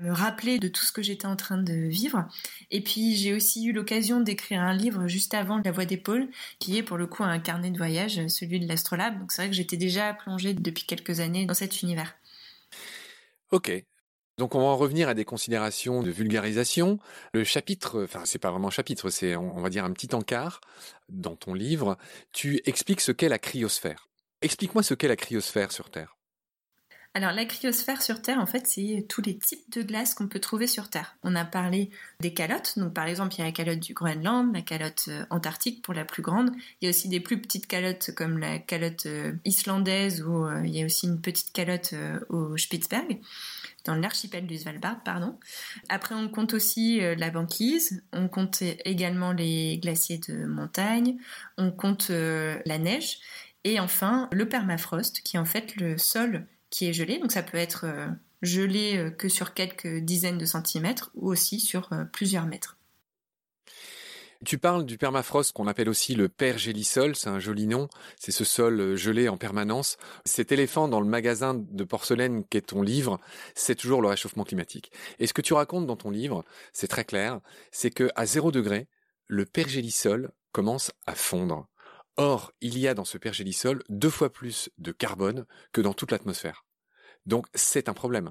me 0.00 0.12
rappeler 0.12 0.58
de 0.58 0.68
tout 0.68 0.82
ce 0.84 0.92
que 0.92 1.02
j'étais 1.02 1.26
en 1.26 1.36
train 1.36 1.58
de 1.58 1.72
vivre. 1.72 2.26
Et 2.70 2.82
puis 2.82 3.16
j'ai 3.16 3.34
aussi 3.34 3.64
eu 3.66 3.72
l'occasion 3.72 4.20
d'écrire 4.20 4.60
un 4.60 4.74
livre 4.74 5.06
juste 5.06 5.34
avant 5.34 5.60
La 5.64 5.72
Voix 5.72 5.84
d'épaule, 5.84 6.28
qui 6.58 6.78
est 6.78 6.82
pour 6.82 6.96
le 6.96 7.06
coup 7.06 7.22
un 7.22 7.38
carnet 7.38 7.70
de 7.70 7.76
voyage, 7.78 8.26
celui 8.28 8.60
de 8.60 8.66
l'Astrolabe. 8.66 9.18
Donc 9.18 9.32
c'est 9.32 9.42
vrai 9.42 9.50
que 9.50 9.56
j'étais 9.56 9.76
déjà 9.76 10.14
plongée 10.14 10.54
depuis 10.54 10.84
quelques 10.84 11.20
années 11.20 11.46
dans 11.46 11.54
cet 11.54 11.82
univers. 11.82 12.14
Ok. 13.50 13.70
Donc 14.38 14.54
on 14.54 14.60
va 14.60 14.66
en 14.66 14.76
revenir 14.76 15.08
à 15.08 15.14
des 15.14 15.26
considérations 15.26 16.02
de 16.02 16.10
vulgarisation. 16.10 16.98
Le 17.34 17.44
chapitre, 17.44 18.04
enfin 18.04 18.22
c'est 18.24 18.38
pas 18.38 18.50
vraiment 18.50 18.68
un 18.68 18.70
chapitre, 18.70 19.10
c'est 19.10 19.36
on 19.36 19.60
va 19.60 19.68
dire 19.68 19.84
un 19.84 19.92
petit 19.92 20.14
encart 20.14 20.62
dans 21.10 21.36
ton 21.36 21.52
livre. 21.52 21.98
Tu 22.32 22.62
expliques 22.64 23.02
ce 23.02 23.12
qu'est 23.12 23.28
la 23.28 23.38
cryosphère. 23.38 24.08
Explique-moi 24.40 24.82
ce 24.82 24.94
qu'est 24.94 25.08
la 25.08 25.16
cryosphère 25.16 25.72
sur 25.72 25.90
Terre. 25.90 26.16
Alors 27.12 27.32
la 27.32 27.44
cryosphère 27.44 28.02
sur 28.02 28.22
Terre, 28.22 28.38
en 28.38 28.46
fait, 28.46 28.68
c'est 28.68 29.04
tous 29.08 29.20
les 29.20 29.36
types 29.36 29.68
de 29.72 29.82
glace 29.82 30.14
qu'on 30.14 30.28
peut 30.28 30.38
trouver 30.38 30.68
sur 30.68 30.88
Terre. 30.88 31.16
On 31.24 31.34
a 31.34 31.44
parlé 31.44 31.90
des 32.20 32.32
calottes, 32.32 32.78
donc 32.78 32.94
par 32.94 33.06
exemple, 33.06 33.34
il 33.34 33.38
y 33.38 33.42
a 33.42 33.46
la 33.46 33.52
calotte 33.52 33.80
du 33.80 33.94
Groenland, 33.94 34.54
la 34.54 34.62
calotte 34.62 35.06
euh, 35.08 35.24
antarctique 35.28 35.82
pour 35.82 35.92
la 35.92 36.04
plus 36.04 36.22
grande. 36.22 36.52
Il 36.80 36.84
y 36.84 36.86
a 36.86 36.90
aussi 36.90 37.08
des 37.08 37.18
plus 37.18 37.40
petites 37.40 37.66
calottes 37.66 38.12
comme 38.14 38.38
la 38.38 38.60
calotte 38.60 39.06
euh, 39.06 39.32
islandaise 39.44 40.22
ou 40.22 40.46
euh, 40.46 40.62
il 40.64 40.70
y 40.70 40.80
a 40.82 40.86
aussi 40.86 41.08
une 41.08 41.20
petite 41.20 41.52
calotte 41.52 41.94
au 42.28 42.56
Spitzberg 42.56 43.20
dans 43.84 43.96
l'archipel 43.96 44.46
du 44.46 44.56
Svalbard, 44.56 45.02
pardon. 45.02 45.36
Après, 45.88 46.14
on 46.14 46.28
compte 46.28 46.54
aussi 46.54 47.00
la 47.00 47.30
banquise, 47.30 48.04
on 48.12 48.28
compte 48.28 48.62
également 48.84 49.32
les 49.32 49.78
glaciers 49.78 50.18
de 50.18 50.44
montagne, 50.44 51.16
on 51.56 51.72
compte 51.72 52.10
la 52.10 52.78
neige, 52.78 53.18
et 53.64 53.80
enfin 53.80 54.28
le 54.32 54.48
permafrost, 54.48 55.22
qui 55.22 55.36
est 55.36 55.40
en 55.40 55.44
fait 55.46 55.76
le 55.76 55.96
sol 55.96 56.46
qui 56.70 56.88
est 56.88 56.92
gelé. 56.92 57.18
Donc 57.18 57.32
ça 57.32 57.42
peut 57.42 57.58
être 57.58 57.84
euh, 57.84 58.06
gelé 58.42 59.12
que 59.18 59.28
sur 59.28 59.54
quelques 59.54 59.98
dizaines 59.98 60.38
de 60.38 60.46
centimètres 60.46 61.10
ou 61.14 61.28
aussi 61.30 61.60
sur 61.60 61.90
plusieurs 62.12 62.46
mètres. 62.46 62.78
Tu 64.46 64.56
parles 64.56 64.86
du 64.86 64.96
permafrost 64.96 65.52
qu'on 65.52 65.66
appelle 65.66 65.90
aussi 65.90 66.14
le 66.14 66.30
pergélisol, 66.30 67.14
c'est 67.14 67.28
un 67.28 67.38
joli 67.38 67.66
nom, 67.66 67.88
c'est 68.18 68.32
ce 68.32 68.44
sol 68.44 68.80
euh, 68.80 68.96
gelé 68.96 69.28
en 69.28 69.36
permanence. 69.36 69.98
Cet 70.24 70.50
éléphant 70.50 70.88
dans 70.88 71.00
le 71.00 71.06
magasin 71.06 71.52
de 71.52 71.84
porcelaine 71.84 72.44
qu'est 72.44 72.68
ton 72.68 72.80
livre, 72.80 73.20
c'est 73.54 73.74
toujours 73.74 74.00
le 74.00 74.08
réchauffement 74.08 74.44
climatique. 74.44 74.92
Et 75.18 75.26
ce 75.26 75.34
que 75.34 75.42
tu 75.42 75.52
racontes 75.52 75.86
dans 75.86 75.96
ton 75.96 76.10
livre, 76.10 76.42
c'est 76.72 76.88
très 76.88 77.04
clair, 77.04 77.40
c'est 77.70 77.90
que 77.90 78.10
à 78.14 78.24
zéro 78.24 78.50
degré, 78.50 78.88
le 79.26 79.44
pergélisol 79.44 80.30
commence 80.52 80.90
à 81.06 81.14
fondre. 81.14 81.68
Or, 82.22 82.52
il 82.60 82.76
y 82.76 82.86
a 82.86 82.92
dans 82.92 83.06
ce 83.06 83.16
pergélisol 83.16 83.82
deux 83.88 84.10
fois 84.10 84.30
plus 84.30 84.68
de 84.76 84.92
carbone 84.92 85.46
que 85.72 85.80
dans 85.80 85.94
toute 85.94 86.10
l'atmosphère. 86.10 86.66
Donc 87.24 87.46
c'est 87.54 87.88
un 87.88 87.94
problème. 87.94 88.30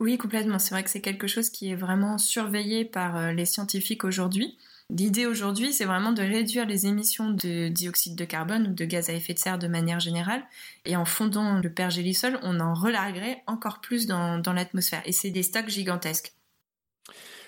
Oui, 0.00 0.18
complètement. 0.18 0.58
C'est 0.58 0.74
vrai 0.74 0.82
que 0.82 0.90
c'est 0.90 1.00
quelque 1.00 1.28
chose 1.28 1.48
qui 1.48 1.70
est 1.70 1.76
vraiment 1.76 2.18
surveillé 2.18 2.84
par 2.84 3.16
euh, 3.16 3.30
les 3.30 3.44
scientifiques 3.44 4.02
aujourd'hui. 4.02 4.58
L'idée 4.90 5.26
aujourd'hui, 5.26 5.72
c'est 5.72 5.84
vraiment 5.84 6.10
de 6.10 6.22
réduire 6.22 6.66
les 6.66 6.86
émissions 6.86 7.30
de 7.30 7.68
dioxyde 7.68 8.16
de 8.16 8.24
carbone 8.24 8.66
ou 8.66 8.74
de 8.74 8.84
gaz 8.84 9.10
à 9.10 9.12
effet 9.12 9.32
de 9.34 9.38
serre 9.38 9.60
de 9.60 9.68
manière 9.68 10.00
générale. 10.00 10.42
Et 10.84 10.96
en 10.96 11.04
fondant 11.04 11.60
le 11.60 11.72
pergélisol, 11.72 12.40
on 12.42 12.58
en 12.58 12.74
relarguerait 12.74 13.44
encore 13.46 13.80
plus 13.80 14.08
dans, 14.08 14.38
dans 14.38 14.52
l'atmosphère. 14.52 15.02
Et 15.04 15.12
c'est 15.12 15.30
des 15.30 15.44
stocks 15.44 15.68
gigantesques. 15.68 16.34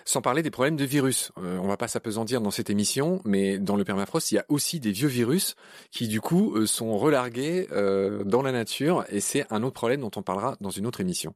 Sans 0.04 0.22
parler 0.22 0.42
des 0.42 0.50
problèmes 0.50 0.76
de 0.76 0.84
virus. 0.84 1.32
Euh, 1.38 1.58
on 1.58 1.68
va 1.68 1.76
pas 1.76 1.88
s'apesantir 1.88 2.40
dans 2.40 2.50
cette 2.50 2.70
émission, 2.70 3.20
mais 3.24 3.58
dans 3.58 3.76
le 3.76 3.84
permafrost, 3.84 4.32
il 4.32 4.36
y 4.36 4.38
a 4.38 4.44
aussi 4.48 4.80
des 4.80 4.92
vieux 4.92 5.08
virus 5.08 5.56
qui 5.90 6.08
du 6.08 6.20
coup 6.20 6.56
euh, 6.56 6.66
sont 6.66 6.96
relargués 6.96 7.68
euh, 7.72 8.24
dans 8.24 8.42
la 8.42 8.52
nature 8.52 9.04
et 9.08 9.20
c'est 9.20 9.46
un 9.50 9.62
autre 9.62 9.74
problème 9.74 10.00
dont 10.00 10.10
on 10.16 10.22
parlera 10.22 10.56
dans 10.60 10.70
une 10.70 10.86
autre 10.86 11.00
émission. 11.00 11.34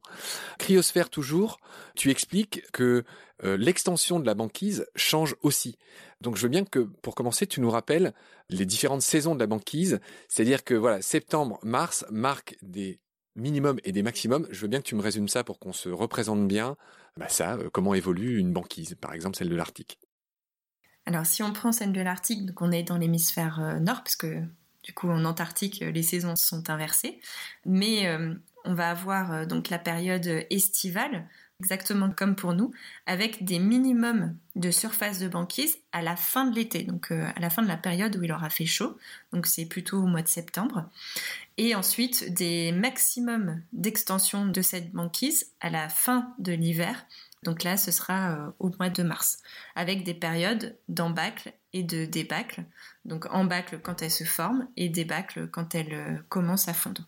Cryosphère 0.59 1.11
toujours, 1.11 1.59
tu 1.95 2.11
expliques 2.11 2.63
que 2.73 3.05
l'extension 3.43 4.21
de 4.21 4.27
la 4.27 4.35
banquise 4.35 4.87
change 4.95 5.35
aussi. 5.43 5.77
Donc 6.21 6.37
je 6.37 6.43
veux 6.43 6.49
bien 6.49 6.65
que 6.65 6.79
pour 6.79 7.15
commencer, 7.15 7.47
tu 7.47 7.61
nous 7.61 7.71
rappelles 7.71 8.15
les 8.49 8.65
différentes 8.65 9.03
saisons 9.03 9.35
de 9.35 9.41
la 9.41 9.47
banquise, 9.47 10.01
c'est-à-dire 10.29 10.65
que 10.65 10.75
voilà, 10.75 11.03
septembre, 11.03 11.59
mars 11.63 12.07
marquent 12.11 12.57
des 12.63 13.01
minimums 13.37 13.81
et 13.85 13.93
des 13.93 14.03
maximums. 14.03 14.47
Je 14.51 14.61
veux 14.61 14.69
bien 14.69 14.81
que 14.81 14.87
tu 14.87 14.95
me 14.95 15.03
résumes 15.03 15.29
ça 15.29 15.45
pour 15.45 15.59
qu'on 15.59 15.73
se 15.73 15.89
représente 15.89 16.47
bien 16.47 16.77
bah 17.17 17.29
euh, 17.41 17.71
comment 17.71 17.95
évolue 17.95 18.39
une 18.39 18.53
banquise, 18.53 18.97
par 19.01 19.13
exemple 19.13 19.37
celle 19.37 19.49
de 19.49 19.57
l'Arctique? 19.57 20.01
Alors 21.07 21.27
si 21.27 21.43
on 21.43 21.53
prend 21.53 21.71
celle 21.71 21.93
de 21.93 22.01
l'Arctique, 22.01 22.47
donc 22.47 22.61
on 22.61 22.73
est 22.73 22.83
dans 22.83 22.97
l'hémisphère 22.97 23.61
euh, 23.61 23.79
nord, 23.79 24.03
parce 24.03 24.17
que 24.17 24.43
du 24.83 24.93
coup 24.93 25.09
en 25.09 25.25
Antarctique 25.25 25.83
euh, 25.83 25.91
les 25.91 26.03
saisons 26.03 26.35
sont 26.37 26.71
inversées, 26.71 27.21
mais 27.65 28.09
on 28.65 28.75
va 28.75 28.91
avoir 28.91 29.47
donc 29.47 29.69
la 29.69 29.79
période 29.79 30.27
estivale, 30.51 31.29
exactement 31.61 32.11
comme 32.11 32.37
pour 32.37 32.55
nous, 32.55 32.73
avec 33.07 33.45
des 33.45 33.59
minimums 33.59 34.37
de 34.57 34.71
surface 34.71 35.19
de 35.19 35.29
banquise 35.29 35.79
à 35.93 36.03
la 36.03 36.17
fin 36.17 36.45
de 36.45 36.55
l'été, 36.55 36.83
donc 36.83 37.11
à 37.11 37.39
la 37.41 37.51
fin 37.51 37.63
de 37.63 37.69
la 37.69 37.77
période 37.77 38.17
où 38.17 38.23
il 38.23 38.33
aura 38.33 38.51
fait 38.51 38.67
chaud, 38.67 38.97
donc 39.33 39.47
c'est 39.47 39.67
plutôt 39.67 39.99
au 39.99 40.07
mois 40.07 40.23
de 40.23 40.29
septembre 40.29 40.89
et 41.57 41.75
ensuite 41.75 42.33
des 42.35 42.73
maximums 42.73 43.63
d'extension 43.73 44.47
de 44.47 44.63
cette 44.63 44.93
banquise 44.93 45.53
à 45.61 45.71
la 45.71 45.89
fin 45.89 46.35
de 46.39 46.53
l'hiver. 46.53 47.07
Donc 47.43 47.63
là, 47.63 47.77
ce 47.77 47.91
sera 47.91 48.33
euh, 48.33 48.51
au 48.59 48.71
mois 48.79 48.89
de 48.89 49.03
mars, 49.03 49.39
avec 49.75 50.03
des 50.03 50.15
périodes 50.15 50.77
d'embâcle 50.89 51.53
et 51.73 51.83
de 51.83 52.07
débâcle. 52.07 52.65
Donc 53.05 53.27
embâcle 53.33 53.79
quand 53.81 54.03
elle 54.03 54.11
se 54.11 54.25
forme 54.25 54.67
et 54.77 54.89
débâcle 54.89 55.49
quand 55.49 55.75
elle 55.75 55.93
euh, 55.93 56.17
commence 56.29 56.69
à 56.69 56.75
fondre. 56.75 57.03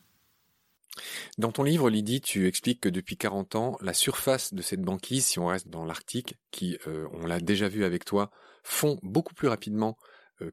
Dans 1.38 1.52
ton 1.52 1.62
livre, 1.62 1.90
Lydie, 1.90 2.20
tu 2.20 2.46
expliques 2.46 2.80
que 2.80 2.88
depuis 2.88 3.16
40 3.16 3.54
ans, 3.54 3.78
la 3.80 3.92
surface 3.92 4.54
de 4.54 4.62
cette 4.62 4.82
banquise, 4.82 5.26
si 5.26 5.38
on 5.38 5.46
reste 5.46 5.68
dans 5.68 5.84
l'Arctique, 5.84 6.36
qui, 6.50 6.78
euh, 6.86 7.08
on 7.12 7.26
l'a 7.26 7.40
déjà 7.40 7.68
vu 7.68 7.84
avec 7.84 8.04
toi, 8.04 8.30
fond 8.62 8.98
beaucoup 9.02 9.34
plus 9.34 9.48
rapidement 9.48 9.96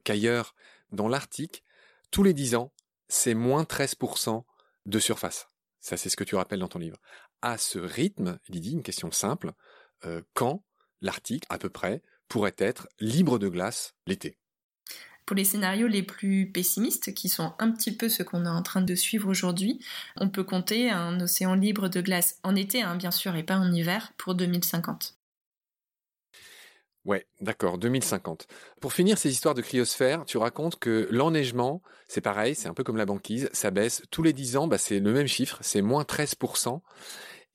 qu'ailleurs 0.02 0.54
dans 0.92 1.08
l'Arctique. 1.08 1.62
Tous 2.10 2.22
les 2.22 2.32
10 2.32 2.54
ans, 2.54 2.72
c'est 3.08 3.34
moins 3.34 3.64
13% 3.64 4.44
de 4.86 4.98
surface. 4.98 5.48
Ça, 5.80 5.96
c'est 5.96 6.08
ce 6.08 6.16
que 6.16 6.24
tu 6.24 6.36
rappelles 6.36 6.60
dans 6.60 6.68
ton 6.68 6.78
livre. 6.78 6.98
À 7.42 7.58
ce 7.58 7.78
rythme, 7.78 8.38
Lydie, 8.48 8.72
une 8.72 8.82
question 8.82 9.10
simple, 9.10 9.52
euh, 10.06 10.22
quand 10.32 10.64
l'Arctique, 11.02 11.44
à 11.50 11.58
peu 11.58 11.68
près, 11.68 12.02
pourrait 12.28 12.54
être 12.58 12.88
libre 13.00 13.38
de 13.38 13.48
glace 13.48 13.94
l'été? 14.06 14.38
Pour 15.26 15.36
les 15.36 15.44
scénarios 15.44 15.86
les 15.86 16.02
plus 16.02 16.50
pessimistes, 16.50 17.14
qui 17.14 17.28
sont 17.28 17.54
un 17.58 17.70
petit 17.70 17.96
peu 17.96 18.08
ce 18.08 18.22
qu'on 18.22 18.44
est 18.44 18.48
en 18.48 18.62
train 18.62 18.82
de 18.82 18.94
suivre 18.94 19.28
aujourd'hui, 19.28 19.80
on 20.16 20.28
peut 20.28 20.44
compter 20.44 20.90
un 20.90 21.20
océan 21.20 21.54
libre 21.54 21.88
de 21.88 22.00
glace 22.00 22.38
en 22.42 22.56
été, 22.56 22.82
hein, 22.82 22.96
bien 22.96 23.10
sûr, 23.10 23.36
et 23.36 23.42
pas 23.42 23.56
en 23.56 23.72
hiver, 23.72 24.12
pour 24.18 24.34
2050. 24.34 25.16
Ouais, 27.04 27.26
d'accord, 27.42 27.76
2050. 27.76 28.46
Pour 28.80 28.94
finir 28.94 29.18
ces 29.18 29.30
histoires 29.30 29.54
de 29.54 29.60
cryosphère, 29.60 30.24
tu 30.24 30.38
racontes 30.38 30.78
que 30.78 31.06
l'enneigement, 31.10 31.82
c'est 32.08 32.22
pareil, 32.22 32.54
c'est 32.54 32.68
un 32.68 32.72
peu 32.72 32.82
comme 32.82 32.96
la 32.96 33.04
banquise, 33.04 33.50
ça 33.52 33.70
baisse 33.70 34.02
tous 34.10 34.22
les 34.22 34.32
10 34.32 34.56
ans, 34.56 34.68
bah 34.68 34.78
c'est 34.78 35.00
le 35.00 35.12
même 35.12 35.26
chiffre, 35.26 35.58
c'est 35.60 35.82
moins 35.82 36.04
13%. 36.04 36.80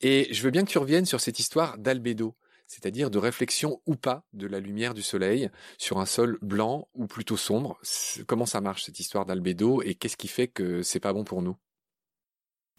Et 0.02 0.28
je 0.32 0.44
veux 0.44 0.52
bien 0.52 0.64
que 0.66 0.70
tu 0.70 0.78
reviennes 0.78 1.06
sur 1.06 1.20
cette 1.20 1.40
histoire 1.40 1.80
d'albédo, 1.80 2.36
c'est-à-dire 2.70 3.10
de 3.10 3.18
réflexion 3.18 3.82
ou 3.88 3.96
pas 3.96 4.24
de 4.32 4.48
la 4.48 4.60
lumière 4.60 4.94
du 4.94 5.02
soleil 5.02 5.50
sur 5.78 6.00
un 6.00 6.06
sol 6.06 6.38
blanc 6.42 6.88
ou 6.94 7.08
plutôt 7.08 7.36
sombre. 7.36 7.80
Comment 8.28 8.46
ça 8.46 8.62
marche 8.62 8.84
cette 8.84 9.00
histoire 9.00 9.26
d'albédo 9.26 9.82
et 9.82 9.96
qu'est-ce 9.96 10.16
qui 10.16 10.28
fait 10.28 10.48
que 10.48 10.84
c'est 10.84 11.00
pas 11.00 11.12
bon 11.12 11.24
pour 11.24 11.42
nous? 11.42 11.58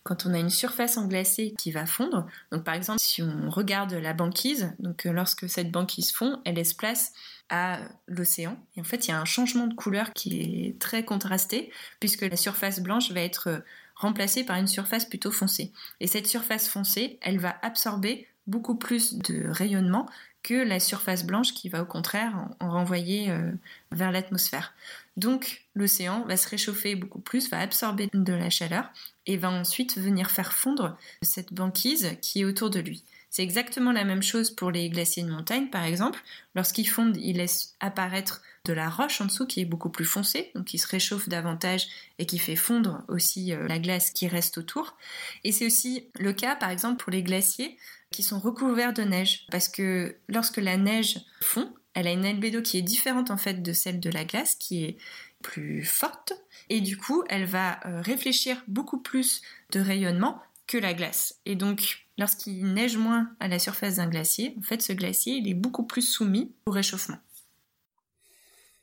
Quand 0.02 0.24
on 0.24 0.32
a 0.32 0.38
une 0.38 0.48
surface 0.48 0.96
englacée 0.96 1.54
qui 1.58 1.72
va 1.72 1.84
fondre, 1.84 2.26
par 2.64 2.74
exemple 2.74 3.00
si 3.00 3.22
on 3.22 3.50
regarde 3.50 3.92
la 3.92 4.14
banquise, 4.14 4.72
euh, 4.82 5.12
lorsque 5.12 5.46
cette 5.48 5.70
banquise 5.70 6.12
fond, 6.12 6.40
elle 6.46 6.54
laisse 6.54 6.72
place 6.72 7.12
à 7.50 7.80
l'océan. 8.06 8.64
Et 8.76 8.80
en 8.80 8.84
fait, 8.84 9.08
il 9.08 9.10
y 9.10 9.12
a 9.12 9.20
un 9.20 9.26
changement 9.26 9.66
de 9.66 9.74
couleur 9.74 10.12
qui 10.14 10.40
est 10.40 10.80
très 10.80 11.04
contrasté, 11.04 11.70
puisque 11.98 12.22
la 12.22 12.36
surface 12.36 12.80
blanche 12.80 13.10
va 13.10 13.20
être 13.20 13.48
euh, 13.48 13.58
remplacée 13.94 14.44
par 14.44 14.56
une 14.56 14.68
surface 14.68 15.04
plutôt 15.04 15.32
foncée. 15.32 15.72
Et 15.98 16.06
cette 16.06 16.26
surface 16.26 16.68
foncée, 16.68 17.18
elle 17.20 17.38
va 17.38 17.54
absorber 17.60 18.26
beaucoup 18.46 18.74
plus 18.74 19.14
de 19.14 19.48
rayonnement 19.48 20.06
que 20.42 20.54
la 20.54 20.80
surface 20.80 21.24
blanche 21.24 21.52
qui 21.52 21.68
va 21.68 21.82
au 21.82 21.86
contraire 21.86 22.48
en 22.60 22.70
renvoyer 22.70 23.30
euh, 23.30 23.52
vers 23.92 24.10
l'atmosphère. 24.10 24.72
Donc 25.16 25.62
l'océan 25.74 26.24
va 26.24 26.36
se 26.36 26.48
réchauffer 26.48 26.94
beaucoup 26.94 27.20
plus, 27.20 27.50
va 27.50 27.60
absorber 27.60 28.08
de 28.12 28.32
la 28.32 28.48
chaleur 28.48 28.90
et 29.26 29.36
va 29.36 29.50
ensuite 29.50 29.98
venir 29.98 30.30
faire 30.30 30.52
fondre 30.52 30.96
cette 31.22 31.52
banquise 31.52 32.16
qui 32.22 32.40
est 32.40 32.44
autour 32.44 32.70
de 32.70 32.80
lui. 32.80 33.04
C'est 33.28 33.44
exactement 33.44 33.92
la 33.92 34.04
même 34.04 34.24
chose 34.24 34.50
pour 34.50 34.72
les 34.72 34.88
glaciers 34.88 35.22
de 35.22 35.30
montagne, 35.30 35.68
par 35.68 35.84
exemple. 35.84 36.20
Lorsqu'ils 36.56 36.88
fondent, 36.88 37.16
ils 37.16 37.36
laissent 37.36 37.76
apparaître 37.78 38.42
de 38.64 38.72
la 38.72 38.90
roche 38.90 39.20
en 39.20 39.26
dessous 39.26 39.46
qui 39.46 39.60
est 39.60 39.64
beaucoup 39.64 39.88
plus 39.88 40.04
foncée, 40.04 40.50
donc 40.54 40.64
qui 40.64 40.78
se 40.78 40.88
réchauffe 40.88 41.28
davantage 41.28 41.86
et 42.18 42.26
qui 42.26 42.38
fait 42.38 42.56
fondre 42.56 43.02
aussi 43.08 43.52
euh, 43.52 43.68
la 43.68 43.78
glace 43.78 44.10
qui 44.10 44.26
reste 44.26 44.58
autour. 44.58 44.96
Et 45.44 45.52
c'est 45.52 45.64
aussi 45.64 46.08
le 46.18 46.32
cas, 46.32 46.56
par 46.56 46.70
exemple, 46.70 47.02
pour 47.02 47.12
les 47.12 47.22
glaciers 47.22 47.78
qui 48.10 48.22
sont 48.22 48.38
recouverts 48.38 48.92
de 48.92 49.02
neige, 49.02 49.46
parce 49.50 49.68
que 49.68 50.16
lorsque 50.28 50.56
la 50.56 50.76
neige 50.76 51.20
fond, 51.42 51.72
elle 51.94 52.06
a 52.06 52.12
une 52.12 52.24
albédo 52.24 52.62
qui 52.62 52.78
est 52.78 52.82
différente 52.82 53.30
en 53.30 53.36
fait 53.36 53.62
de 53.62 53.72
celle 53.72 54.00
de 54.00 54.10
la 54.10 54.24
glace, 54.24 54.56
qui 54.56 54.84
est 54.84 54.96
plus 55.42 55.84
forte, 55.84 56.32
et 56.68 56.80
du 56.80 56.96
coup, 56.96 57.24
elle 57.28 57.46
va 57.46 57.80
euh, 57.86 58.00
réfléchir 58.00 58.62
beaucoup 58.68 58.98
plus 58.98 59.42
de 59.72 59.80
rayonnement 59.80 60.40
que 60.66 60.76
la 60.78 60.94
glace. 60.94 61.40
Et 61.46 61.56
donc, 61.56 62.06
lorsqu'il 62.18 62.72
neige 62.72 62.96
moins 62.96 63.30
à 63.40 63.48
la 63.48 63.58
surface 63.58 63.96
d'un 63.96 64.08
glacier, 64.08 64.54
en 64.58 64.62
fait, 64.62 64.82
ce 64.82 64.92
glacier, 64.92 65.34
il 65.34 65.48
est 65.48 65.54
beaucoup 65.54 65.84
plus 65.84 66.02
soumis 66.02 66.52
au 66.66 66.70
réchauffement. 66.70 67.18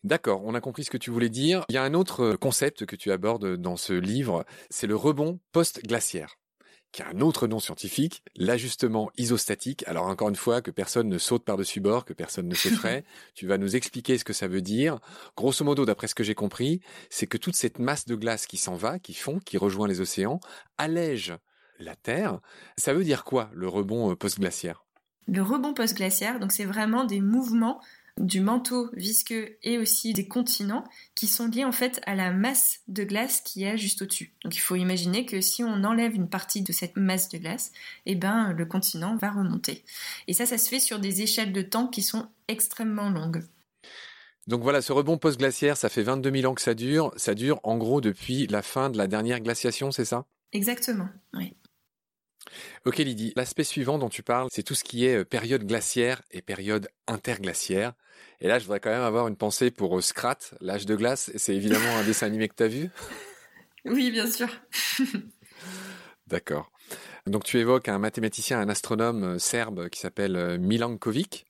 D'accord, 0.03 0.41
on 0.45 0.53
a 0.53 0.61
compris 0.61 0.83
ce 0.83 0.89
que 0.89 0.97
tu 0.97 1.11
voulais 1.11 1.29
dire. 1.29 1.65
Il 1.69 1.75
y 1.75 1.77
a 1.77 1.83
un 1.83 1.93
autre 1.93 2.33
concept 2.33 2.85
que 2.85 2.95
tu 2.95 3.11
abordes 3.11 3.55
dans 3.57 3.77
ce 3.77 3.93
livre, 3.93 4.45
c'est 4.69 4.87
le 4.87 4.95
rebond 4.95 5.39
post-glaciaire 5.51 6.37
qui 6.97 7.03
a 7.03 7.09
un 7.09 7.21
autre 7.21 7.45
nom 7.45 7.59
scientifique, 7.59 8.23
l'ajustement 8.35 9.11
isostatique. 9.17 9.83
Alors 9.87 10.07
encore 10.07 10.29
une 10.29 10.35
fois, 10.35 10.63
que 10.63 10.71
personne 10.71 11.07
ne 11.09 11.19
saute 11.19 11.45
par-dessus 11.45 11.79
bord, 11.79 12.05
que 12.05 12.13
personne 12.13 12.47
ne 12.47 12.55
s'effraie. 12.55 13.03
tu 13.35 13.45
vas 13.45 13.59
nous 13.59 13.75
expliquer 13.75 14.17
ce 14.17 14.25
que 14.25 14.33
ça 14.33 14.47
veut 14.47 14.63
dire. 14.63 14.97
Grosso 15.35 15.63
modo, 15.63 15.85
d'après 15.85 16.07
ce 16.07 16.15
que 16.15 16.23
j'ai 16.23 16.33
compris, 16.33 16.81
c'est 17.11 17.27
que 17.27 17.37
toute 17.37 17.55
cette 17.55 17.77
masse 17.77 18.05
de 18.05 18.15
glace 18.15 18.47
qui 18.47 18.57
s'en 18.57 18.73
va, 18.73 18.97
qui 18.97 19.13
fond, 19.13 19.37
qui 19.37 19.59
rejoint 19.59 19.87
les 19.87 20.01
océans, 20.01 20.39
allège 20.79 21.35
la 21.77 21.95
Terre. 21.95 22.39
Ça 22.77 22.95
veut 22.95 23.03
dire 23.03 23.25
quoi, 23.25 23.51
le 23.53 23.67
rebond 23.67 24.09
euh, 24.09 24.15
post-glaciaire? 24.15 24.83
Le 25.27 25.43
rebond 25.43 25.75
post-glaciaire, 25.75 26.39
donc 26.39 26.51
c'est 26.51 26.65
vraiment 26.65 27.03
des 27.03 27.21
mouvements 27.21 27.79
du 28.17 28.41
manteau 28.41 28.89
visqueux 28.93 29.57
et 29.63 29.77
aussi 29.77 30.13
des 30.13 30.27
continents 30.27 30.83
qui 31.15 31.27
sont 31.27 31.47
liés 31.47 31.65
en 31.65 31.71
fait 31.71 32.01
à 32.05 32.15
la 32.15 32.31
masse 32.31 32.81
de 32.87 33.03
glace 33.03 33.41
qui 33.41 33.63
est 33.63 33.77
juste 33.77 34.01
au-dessus. 34.01 34.33
Donc 34.43 34.55
il 34.55 34.59
faut 34.59 34.75
imaginer 34.75 35.25
que 35.25 35.41
si 35.41 35.63
on 35.63 35.83
enlève 35.83 36.15
une 36.15 36.29
partie 36.29 36.61
de 36.61 36.71
cette 36.71 36.95
masse 36.95 37.29
de 37.29 37.37
glace, 37.37 37.71
eh 38.05 38.15
ben 38.15 38.53
le 38.53 38.65
continent 38.65 39.15
va 39.17 39.31
remonter. 39.31 39.83
Et 40.27 40.33
ça, 40.33 40.45
ça 40.45 40.57
se 40.57 40.69
fait 40.69 40.79
sur 40.79 40.99
des 40.99 41.21
échelles 41.21 41.53
de 41.53 41.61
temps 41.61 41.87
qui 41.87 42.01
sont 42.01 42.27
extrêmement 42.47 43.09
longues. 43.09 43.43
Donc 44.47 44.61
voilà, 44.61 44.81
ce 44.81 44.93
rebond 44.93 45.17
post-glaciaire, 45.17 45.75
ça 45.75 45.89
fait 45.89 46.03
22 46.03 46.31
000 46.31 46.51
ans 46.51 46.55
que 46.55 46.61
ça 46.61 46.73
dure. 46.73 47.11
Ça 47.17 47.35
dure 47.35 47.59
en 47.63 47.77
gros 47.77 47.99
depuis 47.99 48.47
la 48.47 48.61
fin 48.61 48.89
de 48.89 48.97
la 48.97 49.07
dernière 49.07 49.41
glaciation, 49.41 49.91
c'est 49.91 50.05
ça? 50.05 50.25
Exactement, 50.53 51.09
oui. 51.33 51.53
Ok 52.85 52.97
Lydie, 52.97 53.33
l'aspect 53.35 53.63
suivant 53.63 53.97
dont 53.97 54.09
tu 54.09 54.23
parles, 54.23 54.47
c'est 54.51 54.63
tout 54.63 54.75
ce 54.75 54.83
qui 54.83 55.05
est 55.05 55.17
euh, 55.17 55.25
période 55.25 55.65
glaciaire 55.65 56.21
et 56.31 56.41
période 56.41 56.89
interglaciaire. 57.07 57.93
Et 58.39 58.47
là, 58.47 58.59
je 58.59 58.65
voudrais 58.65 58.79
quand 58.79 58.89
même 58.89 59.01
avoir 59.01 59.27
une 59.27 59.35
pensée 59.35 59.71
pour 59.71 59.97
euh, 59.97 60.01
Scrat, 60.01 60.37
l'âge 60.61 60.85
de 60.85 60.95
glace. 60.95 61.31
C'est 61.35 61.55
évidemment 61.55 61.97
un 61.97 62.03
dessin 62.03 62.27
animé 62.27 62.47
que 62.47 62.55
tu 62.55 62.63
as 62.63 62.67
vu 62.67 62.89
Oui, 63.85 64.11
bien 64.11 64.29
sûr. 64.29 64.47
D'accord. 66.27 66.71
Donc 67.25 67.43
tu 67.43 67.57
évoques 67.57 67.89
un 67.89 67.99
mathématicien, 67.99 68.59
un 68.59 68.69
astronome 68.69 69.23
euh, 69.23 69.39
serbe 69.39 69.89
qui 69.89 69.99
s'appelle 69.99 70.59
Milankovic, 70.59 71.45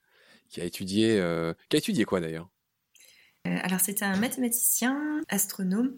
qui 0.50 0.62
a 0.62 0.63
étudié... 0.63 1.22
qui 1.70 1.75
a 1.75 1.80
étudié 1.80 2.06
quoi 2.06 2.22
d'ailleurs? 2.22 2.50
Alors 3.44 3.80
c'était 3.80 4.06
un 4.06 4.18
mathématicien, 4.18 5.22
astronome, 5.30 5.98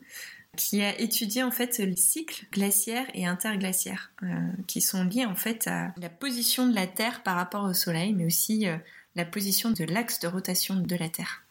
qui 0.58 0.82
a 0.82 1.00
étudié 1.00 1.44
en 1.44 1.51
fait 1.51 1.77
les 1.77 1.96
cycles 1.96 2.46
glaciaires 2.51 3.08
et 3.13 3.25
interglaciaires, 3.25 4.12
euh, 4.24 4.27
qui 4.68 4.82
sont 4.82 5.03
liés 5.03 5.25
en 5.25 5.36
fait 5.36 5.68
à 5.68 5.94
la 5.98 6.10
position 6.10 6.68
de 6.68 6.75
la 6.75 6.88
Terre 6.88 7.24
par 7.24 7.36
rapport 7.36 7.63
au 7.63 7.74
Soleil, 7.74 8.13
mais 8.13 8.25
aussi 8.25 8.68
euh, 8.68 8.77
la 9.15 9.25
position 9.25 9.72
de 9.72 9.84
l'axe 9.84 10.20
de 10.20 10.27
rotation 10.27 10.75
de 10.75 10.96
la 10.96 11.10
Terre. 11.10 11.44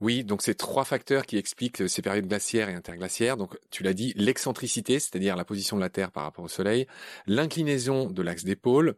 Oui, 0.00 0.22
donc 0.22 0.42
c'est 0.42 0.54
trois 0.54 0.84
facteurs 0.84 1.26
qui 1.26 1.36
expliquent 1.36 1.88
ces 1.88 2.02
périodes 2.02 2.28
glaciaires 2.28 2.68
et 2.68 2.74
interglaciaires. 2.74 3.36
Donc 3.36 3.58
tu 3.70 3.82
l'as 3.82 3.94
dit, 3.94 4.12
l'excentricité, 4.16 5.00
c'est-à-dire 5.00 5.34
la 5.34 5.44
position 5.44 5.76
de 5.76 5.80
la 5.80 5.88
Terre 5.88 6.12
par 6.12 6.22
rapport 6.22 6.44
au 6.44 6.48
Soleil, 6.48 6.86
l'inclinaison 7.26 8.08
de 8.08 8.22
l'axe 8.22 8.44
des 8.44 8.54
pôles, 8.54 8.94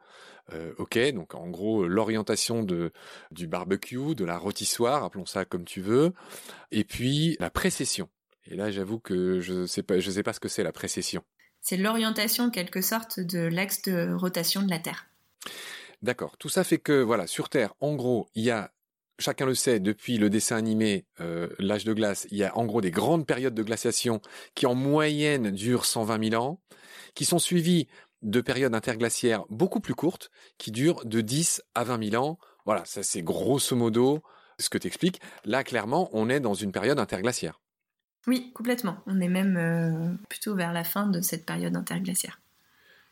euh, 0.53 0.75
ok, 0.79 0.99
donc 1.15 1.35
en 1.35 1.49
gros 1.49 1.87
l'orientation 1.87 2.62
de 2.62 2.93
du 3.31 3.47
barbecue, 3.47 4.15
de 4.15 4.25
la 4.25 4.37
rôtissoire, 4.37 5.05
appelons 5.05 5.27
ça 5.27 5.47
comme 5.47 5.65
tu 5.65 5.81
veux, 5.81 6.12
et 6.71 6.85
puis 6.85 7.37
la 7.41 7.50
précession. 7.50 8.09
Et 8.50 8.57
là, 8.57 8.71
j'avoue 8.71 8.99
que 8.99 9.40
je 9.40 9.64
sais 9.66 9.83
pas, 9.83 10.00
je 10.00 10.11
sais 10.11 10.23
pas 10.23 10.33
ce 10.33 10.40
que 10.40 10.49
c'est 10.49 10.64
la 10.64 10.73
précession. 10.73 11.23
C'est 11.61 11.76
l'orientation, 11.76 12.45
en 12.45 12.50
quelque 12.50 12.80
sorte, 12.80 13.21
de 13.21 13.38
l'axe 13.38 13.83
de 13.83 14.12
rotation 14.12 14.62
de 14.62 14.71
la 14.71 14.78
Terre. 14.78 15.07
D'accord. 16.02 16.37
Tout 16.38 16.49
ça 16.49 16.64
fait 16.64 16.78
que, 16.78 17.02
voilà, 17.02 17.26
sur 17.26 17.49
Terre, 17.49 17.75
en 17.80 17.95
gros, 17.95 18.28
il 18.35 18.42
y 18.42 18.50
a, 18.50 18.73
chacun 19.19 19.47
le 19.47 19.54
sait, 19.54 19.78
depuis 19.78 20.19
le 20.19 20.30
dessin 20.30 20.57
animé 20.57 21.04
euh, 21.21 21.49
L'âge 21.59 21.85
de 21.85 21.92
glace, 21.92 22.26
il 22.30 22.38
y 22.38 22.45
a 22.45 22.57
en 22.57 22.64
gros 22.64 22.80
des 22.80 22.90
grandes 22.90 23.26
périodes 23.26 23.54
de 23.54 23.62
glaciation 23.62 24.21
qui, 24.54 24.66
en 24.66 24.75
moyenne, 24.75 25.50
durent 25.50 25.85
120 25.85 26.30
000 26.30 26.42
ans, 26.42 26.61
qui 27.14 27.25
sont 27.25 27.38
suivies 27.38 27.87
de 28.23 28.40
périodes 28.40 28.75
interglaciaires 28.75 29.45
beaucoup 29.50 29.80
plus 29.80 29.95
courtes, 29.95 30.30
qui 30.59 30.71
durent 30.71 31.04
de 31.04 31.21
10 31.21 31.62
à 31.75 31.85
20 31.85 32.11
000 32.11 32.25
ans. 32.25 32.38
Voilà, 32.64 32.85
ça 32.85 33.02
c'est 33.02 33.23
grosso 33.23 33.76
modo 33.76 34.23
ce 34.59 34.69
que 34.69 34.78
tu 34.78 34.87
expliques. 34.87 35.21
Là, 35.45 35.64
clairement, 35.64 36.11
on 36.12 36.28
est 36.28 36.40
dans 36.40 36.54
une 36.54 36.73
période 36.73 36.99
interglaciaire. 36.99 37.61
Oui, 38.27 38.53
complètement. 38.53 38.99
On 39.07 39.21
est 39.21 39.29
même 39.29 39.57
euh, 39.57 40.15
plutôt 40.29 40.55
vers 40.55 40.73
la 40.73 40.85
fin 40.85 41.07
de 41.07 41.21
cette 41.21 41.47
période 41.47 41.77
interglaciaire. 41.77 42.41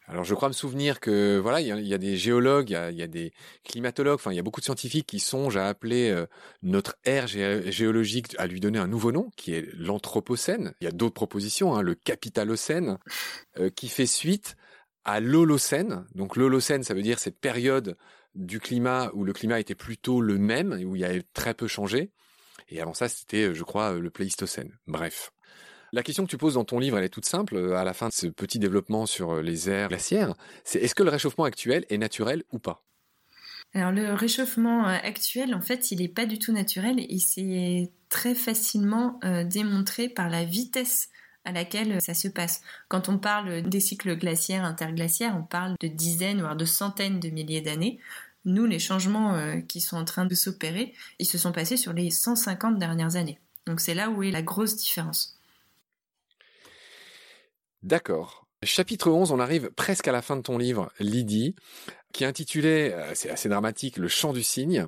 Alors 0.08 0.24
je 0.24 0.34
crois 0.34 0.48
me 0.48 0.54
souvenir 0.54 1.00
que 1.00 1.38
voilà, 1.38 1.60
il 1.60 1.86
y, 1.86 1.92
a 1.92 1.98
des 1.98 2.16
géologues, 2.16 2.70
il 2.70 2.96
y 2.96 3.02
a, 3.02 3.06
des 3.06 3.34
climatologues, 3.62 4.14
enfin 4.14 4.32
il 4.32 4.36
y 4.36 4.38
a 4.38 4.42
beaucoup 4.42 4.60
de 4.60 4.64
scientifiques 4.64 5.06
qui 5.06 5.20
songent 5.20 5.58
à 5.58 5.68
appeler 5.68 6.08
euh, 6.08 6.24
notre 6.62 6.96
ère 7.04 7.26
géologique 7.26 8.34
à 8.38 8.46
lui 8.46 8.58
donner 8.58 8.78
un 8.78 8.86
nouveau 8.86 9.12
nom, 9.12 9.30
qui 9.36 9.52
est 9.52 9.68
l'anthropocène. 9.74 10.72
Il 10.80 10.84
y 10.84 10.88
a 10.88 10.92
d'autres 10.92 11.14
propositions, 11.14 11.74
hein, 11.74 11.82
le 11.82 11.94
capitalocène, 11.94 12.96
euh, 13.58 13.68
qui 13.68 13.88
fait 13.88 14.06
suite 14.06 14.56
à 15.04 15.20
l'holocène. 15.20 16.06
Donc 16.14 16.36
l'holocène, 16.36 16.84
ça 16.84 16.94
veut 16.94 17.02
dire 17.02 17.18
cette 17.18 17.38
période 17.38 17.98
du 18.34 18.60
climat 18.60 19.10
où 19.12 19.24
le 19.24 19.34
climat 19.34 19.60
était 19.60 19.74
plutôt 19.74 20.22
le 20.22 20.38
même 20.38 20.72
où 20.86 20.96
il 20.96 21.02
y 21.02 21.04
avait 21.04 21.24
très 21.34 21.52
peu 21.52 21.66
changé. 21.66 22.12
Et 22.68 22.80
avant 22.80 22.94
ça, 22.94 23.08
c'était, 23.08 23.54
je 23.54 23.62
crois, 23.64 23.94
le 23.94 24.10
Pléistocène. 24.10 24.76
Bref. 24.86 25.32
La 25.92 26.02
question 26.02 26.24
que 26.24 26.30
tu 26.30 26.36
poses 26.36 26.54
dans 26.54 26.64
ton 26.64 26.78
livre, 26.78 26.98
elle 26.98 27.04
est 27.04 27.08
toute 27.08 27.24
simple, 27.24 27.72
à 27.74 27.82
la 27.82 27.94
fin 27.94 28.08
de 28.08 28.12
ce 28.12 28.26
petit 28.26 28.58
développement 28.58 29.06
sur 29.06 29.40
les 29.40 29.70
aires 29.70 29.88
glaciaires, 29.88 30.34
c'est 30.62 30.80
est-ce 30.80 30.94
que 30.94 31.02
le 31.02 31.10
réchauffement 31.10 31.44
actuel 31.44 31.86
est 31.88 31.96
naturel 31.96 32.44
ou 32.52 32.58
pas? 32.58 32.84
Alors 33.74 33.92
le 33.92 34.12
réchauffement 34.14 34.84
actuel, 34.84 35.54
en 35.54 35.60
fait, 35.60 35.90
il 35.90 36.00
n'est 36.00 36.08
pas 36.08 36.26
du 36.26 36.38
tout 36.38 36.52
naturel 36.52 36.96
et 36.98 37.18
c'est 37.18 37.90
très 38.08 38.34
facilement 38.34 39.18
euh, 39.24 39.44
démontré 39.44 40.08
par 40.08 40.28
la 40.28 40.44
vitesse 40.44 41.08
à 41.44 41.52
laquelle 41.52 42.00
ça 42.02 42.14
se 42.14 42.28
passe. 42.28 42.62
Quand 42.88 43.08
on 43.08 43.18
parle 43.18 43.62
des 43.62 43.80
cycles 43.80 44.16
glaciaires, 44.16 44.64
interglaciaires, 44.64 45.36
on 45.38 45.44
parle 45.44 45.76
de 45.80 45.88
dizaines, 45.88 46.40
voire 46.40 46.56
de 46.56 46.64
centaines 46.64 47.20
de 47.20 47.30
milliers 47.30 47.62
d'années. 47.62 47.98
Nous, 48.48 48.64
les 48.64 48.78
changements 48.78 49.34
euh, 49.34 49.60
qui 49.60 49.82
sont 49.82 49.98
en 49.98 50.06
train 50.06 50.24
de 50.24 50.34
s'opérer, 50.34 50.94
ils 51.18 51.26
se 51.26 51.36
sont 51.36 51.52
passés 51.52 51.76
sur 51.76 51.92
les 51.92 52.10
150 52.10 52.78
dernières 52.78 53.16
années. 53.16 53.38
Donc 53.66 53.78
c'est 53.78 53.92
là 53.92 54.08
où 54.08 54.22
est 54.22 54.30
la 54.30 54.40
grosse 54.40 54.74
différence. 54.74 55.38
D'accord. 57.82 58.46
Chapitre 58.62 59.10
11, 59.10 59.32
on 59.32 59.38
arrive 59.38 59.70
presque 59.72 60.08
à 60.08 60.12
la 60.12 60.22
fin 60.22 60.34
de 60.34 60.40
ton 60.40 60.56
livre, 60.56 60.90
Lydie, 60.98 61.56
qui 62.14 62.24
est 62.24 62.26
intitulé, 62.26 62.90
euh, 62.94 63.12
c'est 63.14 63.28
assez 63.28 63.50
dramatique, 63.50 63.98
Le 63.98 64.08
chant 64.08 64.32
du 64.32 64.42
cygne. 64.42 64.86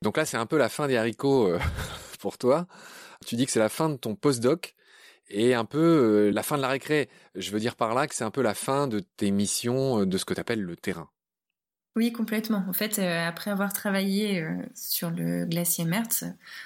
Donc 0.00 0.16
là, 0.16 0.24
c'est 0.24 0.38
un 0.38 0.46
peu 0.46 0.56
la 0.56 0.70
fin 0.70 0.88
des 0.88 0.96
haricots 0.96 1.48
euh, 1.48 1.60
pour 2.18 2.38
toi. 2.38 2.66
Tu 3.26 3.36
dis 3.36 3.44
que 3.44 3.52
c'est 3.52 3.58
la 3.58 3.68
fin 3.68 3.90
de 3.90 3.96
ton 3.96 4.14
postdoc 4.14 4.74
et 5.28 5.52
un 5.52 5.66
peu 5.66 6.30
la 6.30 6.42
fin 6.42 6.56
de 6.56 6.62
la 6.62 6.68
récré. 6.68 7.10
Je 7.34 7.50
veux 7.50 7.60
dire 7.60 7.76
par 7.76 7.92
là 7.92 8.06
que 8.06 8.14
c'est 8.14 8.24
un 8.24 8.30
peu 8.30 8.40
la 8.40 8.54
fin 8.54 8.88
de 8.88 9.00
tes 9.00 9.30
missions, 9.30 10.06
de 10.06 10.16
ce 10.16 10.24
que 10.24 10.32
tu 10.32 10.40
appelles 10.40 10.62
le 10.62 10.76
terrain. 10.76 11.11
Oui, 11.94 12.10
complètement. 12.10 12.64
En 12.68 12.72
fait, 12.72 12.98
euh, 12.98 13.26
après 13.28 13.50
avoir 13.50 13.72
travaillé 13.74 14.40
euh, 14.40 14.56
sur 14.74 15.10
le 15.10 15.44
glacier 15.44 15.84
Mertz, 15.84 16.24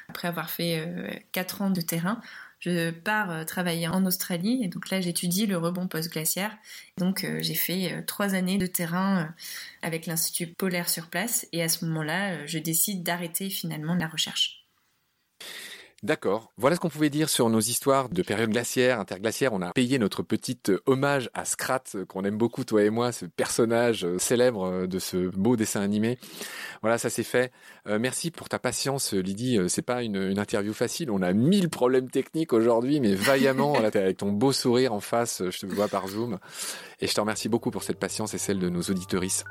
après 0.09 0.29
avoir 0.29 0.51
fait 0.51 0.79
euh, 0.79 1.09
quatre 1.33 1.63
ans 1.63 1.71
de 1.71 1.81
terrain, 1.81 2.21
je 2.61 2.91
pars 2.91 3.45
travailler 3.45 3.89
en 3.89 4.07
Australie 4.07 4.63
et 4.65 4.69
donc 4.69 4.91
là 4.91 5.01
j'étudie 5.01 5.47
le 5.47 5.59
rebond 5.59 5.89
post-glaciaire. 5.89 6.57
Donc 6.97 7.27
j'ai 7.41 7.55
fait 7.55 8.03
trois 8.07 8.35
années 8.35 8.57
de 8.57 8.67
terrain 8.67 9.35
avec 9.83 10.07
l'Institut 10.07 10.47
polaire 10.55 10.89
sur 10.89 11.09
place 11.09 11.47
et 11.53 11.63
à 11.63 11.69
ce 11.69 11.85
moment-là 11.85 12.47
je 12.47 12.59
décide 12.59 13.03
d'arrêter 13.03 13.51
finalement 13.51 13.95
la 13.95 14.09
recherche. 14.09 14.65
D'accord. 16.07 16.53
Voilà 16.57 16.77
ce 16.77 16.81
qu'on 16.81 16.89
pouvait 16.89 17.11
dire 17.11 17.29
sur 17.29 17.51
nos 17.51 17.59
histoires 17.59 18.09
de 18.09 18.23
période 18.23 18.51
glaciaire, 18.51 19.01
interglaciaire. 19.01 19.53
On 19.53 19.61
a 19.61 19.73
payé 19.73 19.99
notre 19.99 20.23
petite 20.23 20.71
euh, 20.71 20.81
hommage 20.87 21.31
à 21.35 21.45
Scrat, 21.45 21.83
euh, 21.97 22.05
qu'on 22.05 22.23
aime 22.23 22.39
beaucoup, 22.39 22.63
toi 22.63 22.85
et 22.85 22.91
moi, 22.91 23.11
ce 23.11 23.27
personnage 23.27 24.05
euh, 24.05 24.17
célèbre 24.17 24.87
de 24.87 24.99
ce 25.01 25.17
beau 25.37 25.57
dessin 25.57 25.81
animé. 25.81 26.17
Voilà, 26.81 26.97
ça 26.97 27.11
c'est 27.11 27.25
fait. 27.25 27.51
merci 27.87 28.31
pour 28.31 28.49
ta 28.49 28.61
patience, 28.61 29.15
Lydie. 29.15 29.59
C'est 29.67 29.83
pas 29.83 30.05
une, 30.05 30.39
interview 30.39 30.73
facile. 30.73 31.11
On 31.11 31.23
a 31.23 31.33
mille 31.33 31.71
problèmes 31.71 32.09
techniques 32.09 32.53
aujourd'hui, 32.53 33.01
mais 33.01 33.17
vaillamment, 33.17 33.81
là, 33.81 33.91
avec 33.93 34.19
ton 34.19 34.31
beau 34.31 34.53
sourire 34.53 34.93
en 34.93 35.01
face, 35.01 35.43
je 35.51 35.59
te 35.59 35.67
vois 35.67 35.89
par 35.89 36.07
Zoom. 36.07 36.39
Et 37.01 37.09
je 37.09 37.15
te 37.15 37.21
remercie 37.21 37.49
beaucoup 37.49 37.73
pour 37.73 37.83
cette 37.83 37.99
patience 37.99 38.33
et 38.35 38.39
celle 38.39 38.61
de 38.61 38.69
nos 38.69 38.83
auditorices. 38.83 39.43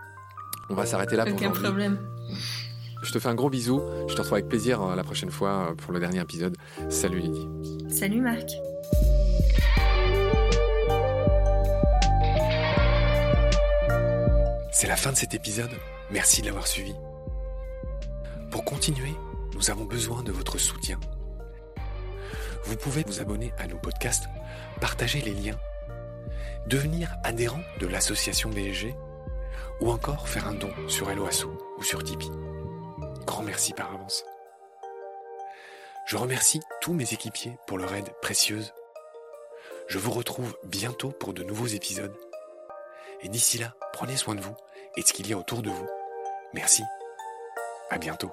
On 0.70 0.76
va 0.76 0.86
s'arrêter 0.86 1.18
là 1.18 1.26
pour 1.26 1.36
aujourd'hui. 1.36 1.60
Aucun 1.60 1.68
problème. 1.68 2.00
Je 3.06 3.12
te 3.12 3.20
fais 3.20 3.30
un 3.30 3.36
gros 3.36 3.52
bisou. 3.52 3.82
Je 4.08 4.16
te 4.16 4.22
retrouve 4.22 4.34
avec 4.34 4.50
plaisir 4.50 4.82
euh, 4.82 4.96
la 4.96 5.04
prochaine 5.04 5.30
fois 5.30 5.70
euh, 5.70 5.76
pour 5.76 5.94
le 5.94 6.00
dernier 6.00 6.20
épisode. 6.20 6.58
Salut 6.90 7.20
Lydie. 7.20 7.48
Salut 7.88 8.20
Marc. 8.20 8.50
C'est 14.72 14.88
la 14.88 14.96
fin 14.96 15.12
de 15.12 15.18
cet 15.18 15.36
épisode. 15.36 15.70
Merci 16.10 16.42
de 16.42 16.48
l'avoir 16.48 16.66
suivi. 16.66 16.96
Pour 18.50 18.66
continuer, 18.66 19.14
nous 19.54 19.70
avons 19.70 19.86
besoin 19.86 20.24
de 20.24 20.32
votre 20.32 20.58
soutien. 20.58 21.00
Vous 22.66 22.76
pouvez 22.76 23.04
vous 23.06 23.22
abonner 23.22 23.54
à 23.60 23.68
nos 23.68 23.78
podcasts, 23.78 24.26
partager 24.82 25.22
les 25.22 25.34
liens, 25.34 25.58
devenir 26.68 27.16
adhérent 27.24 27.62
de 27.80 27.86
l'association 27.86 28.50
BSG 28.50 28.96
ou 29.80 29.92
encore 29.92 30.28
faire 30.28 30.48
un 30.48 30.56
don 30.56 30.72
sur 30.88 31.12
Helloasso 31.12 31.56
ou 31.78 31.84
sur 31.84 32.04
Tipeee. 32.04 32.32
Grand 33.26 33.42
merci 33.42 33.74
par 33.74 33.92
avance. 33.92 34.24
Je 36.06 36.16
remercie 36.16 36.62
tous 36.82 36.94
mes 36.94 37.12
équipiers 37.14 37.58
pour 37.66 37.80
leur 37.80 37.94
aide 37.96 38.12
précieuse. 38.22 38.72
Je 39.88 39.98
vous 39.98 40.12
retrouve 40.12 40.56
bientôt 40.64 41.10
pour 41.10 41.34
de 41.34 41.44
nouveaux 41.44 41.66
épisodes. 41.66 42.16
Et 43.22 43.30
d'ici 43.30 43.58
là, 43.58 43.74
prenez 43.94 44.16
soin 44.16 44.36
de 44.36 44.42
vous 44.42 44.56
et 44.96 45.02
de 45.02 45.08
ce 45.08 45.14
qu'il 45.14 45.28
y 45.28 45.34
a 45.34 45.38
autour 45.38 45.64
de 45.64 45.72
vous. 45.72 45.88
Merci. 46.54 46.84
À 47.90 47.98
bientôt. 47.98 48.32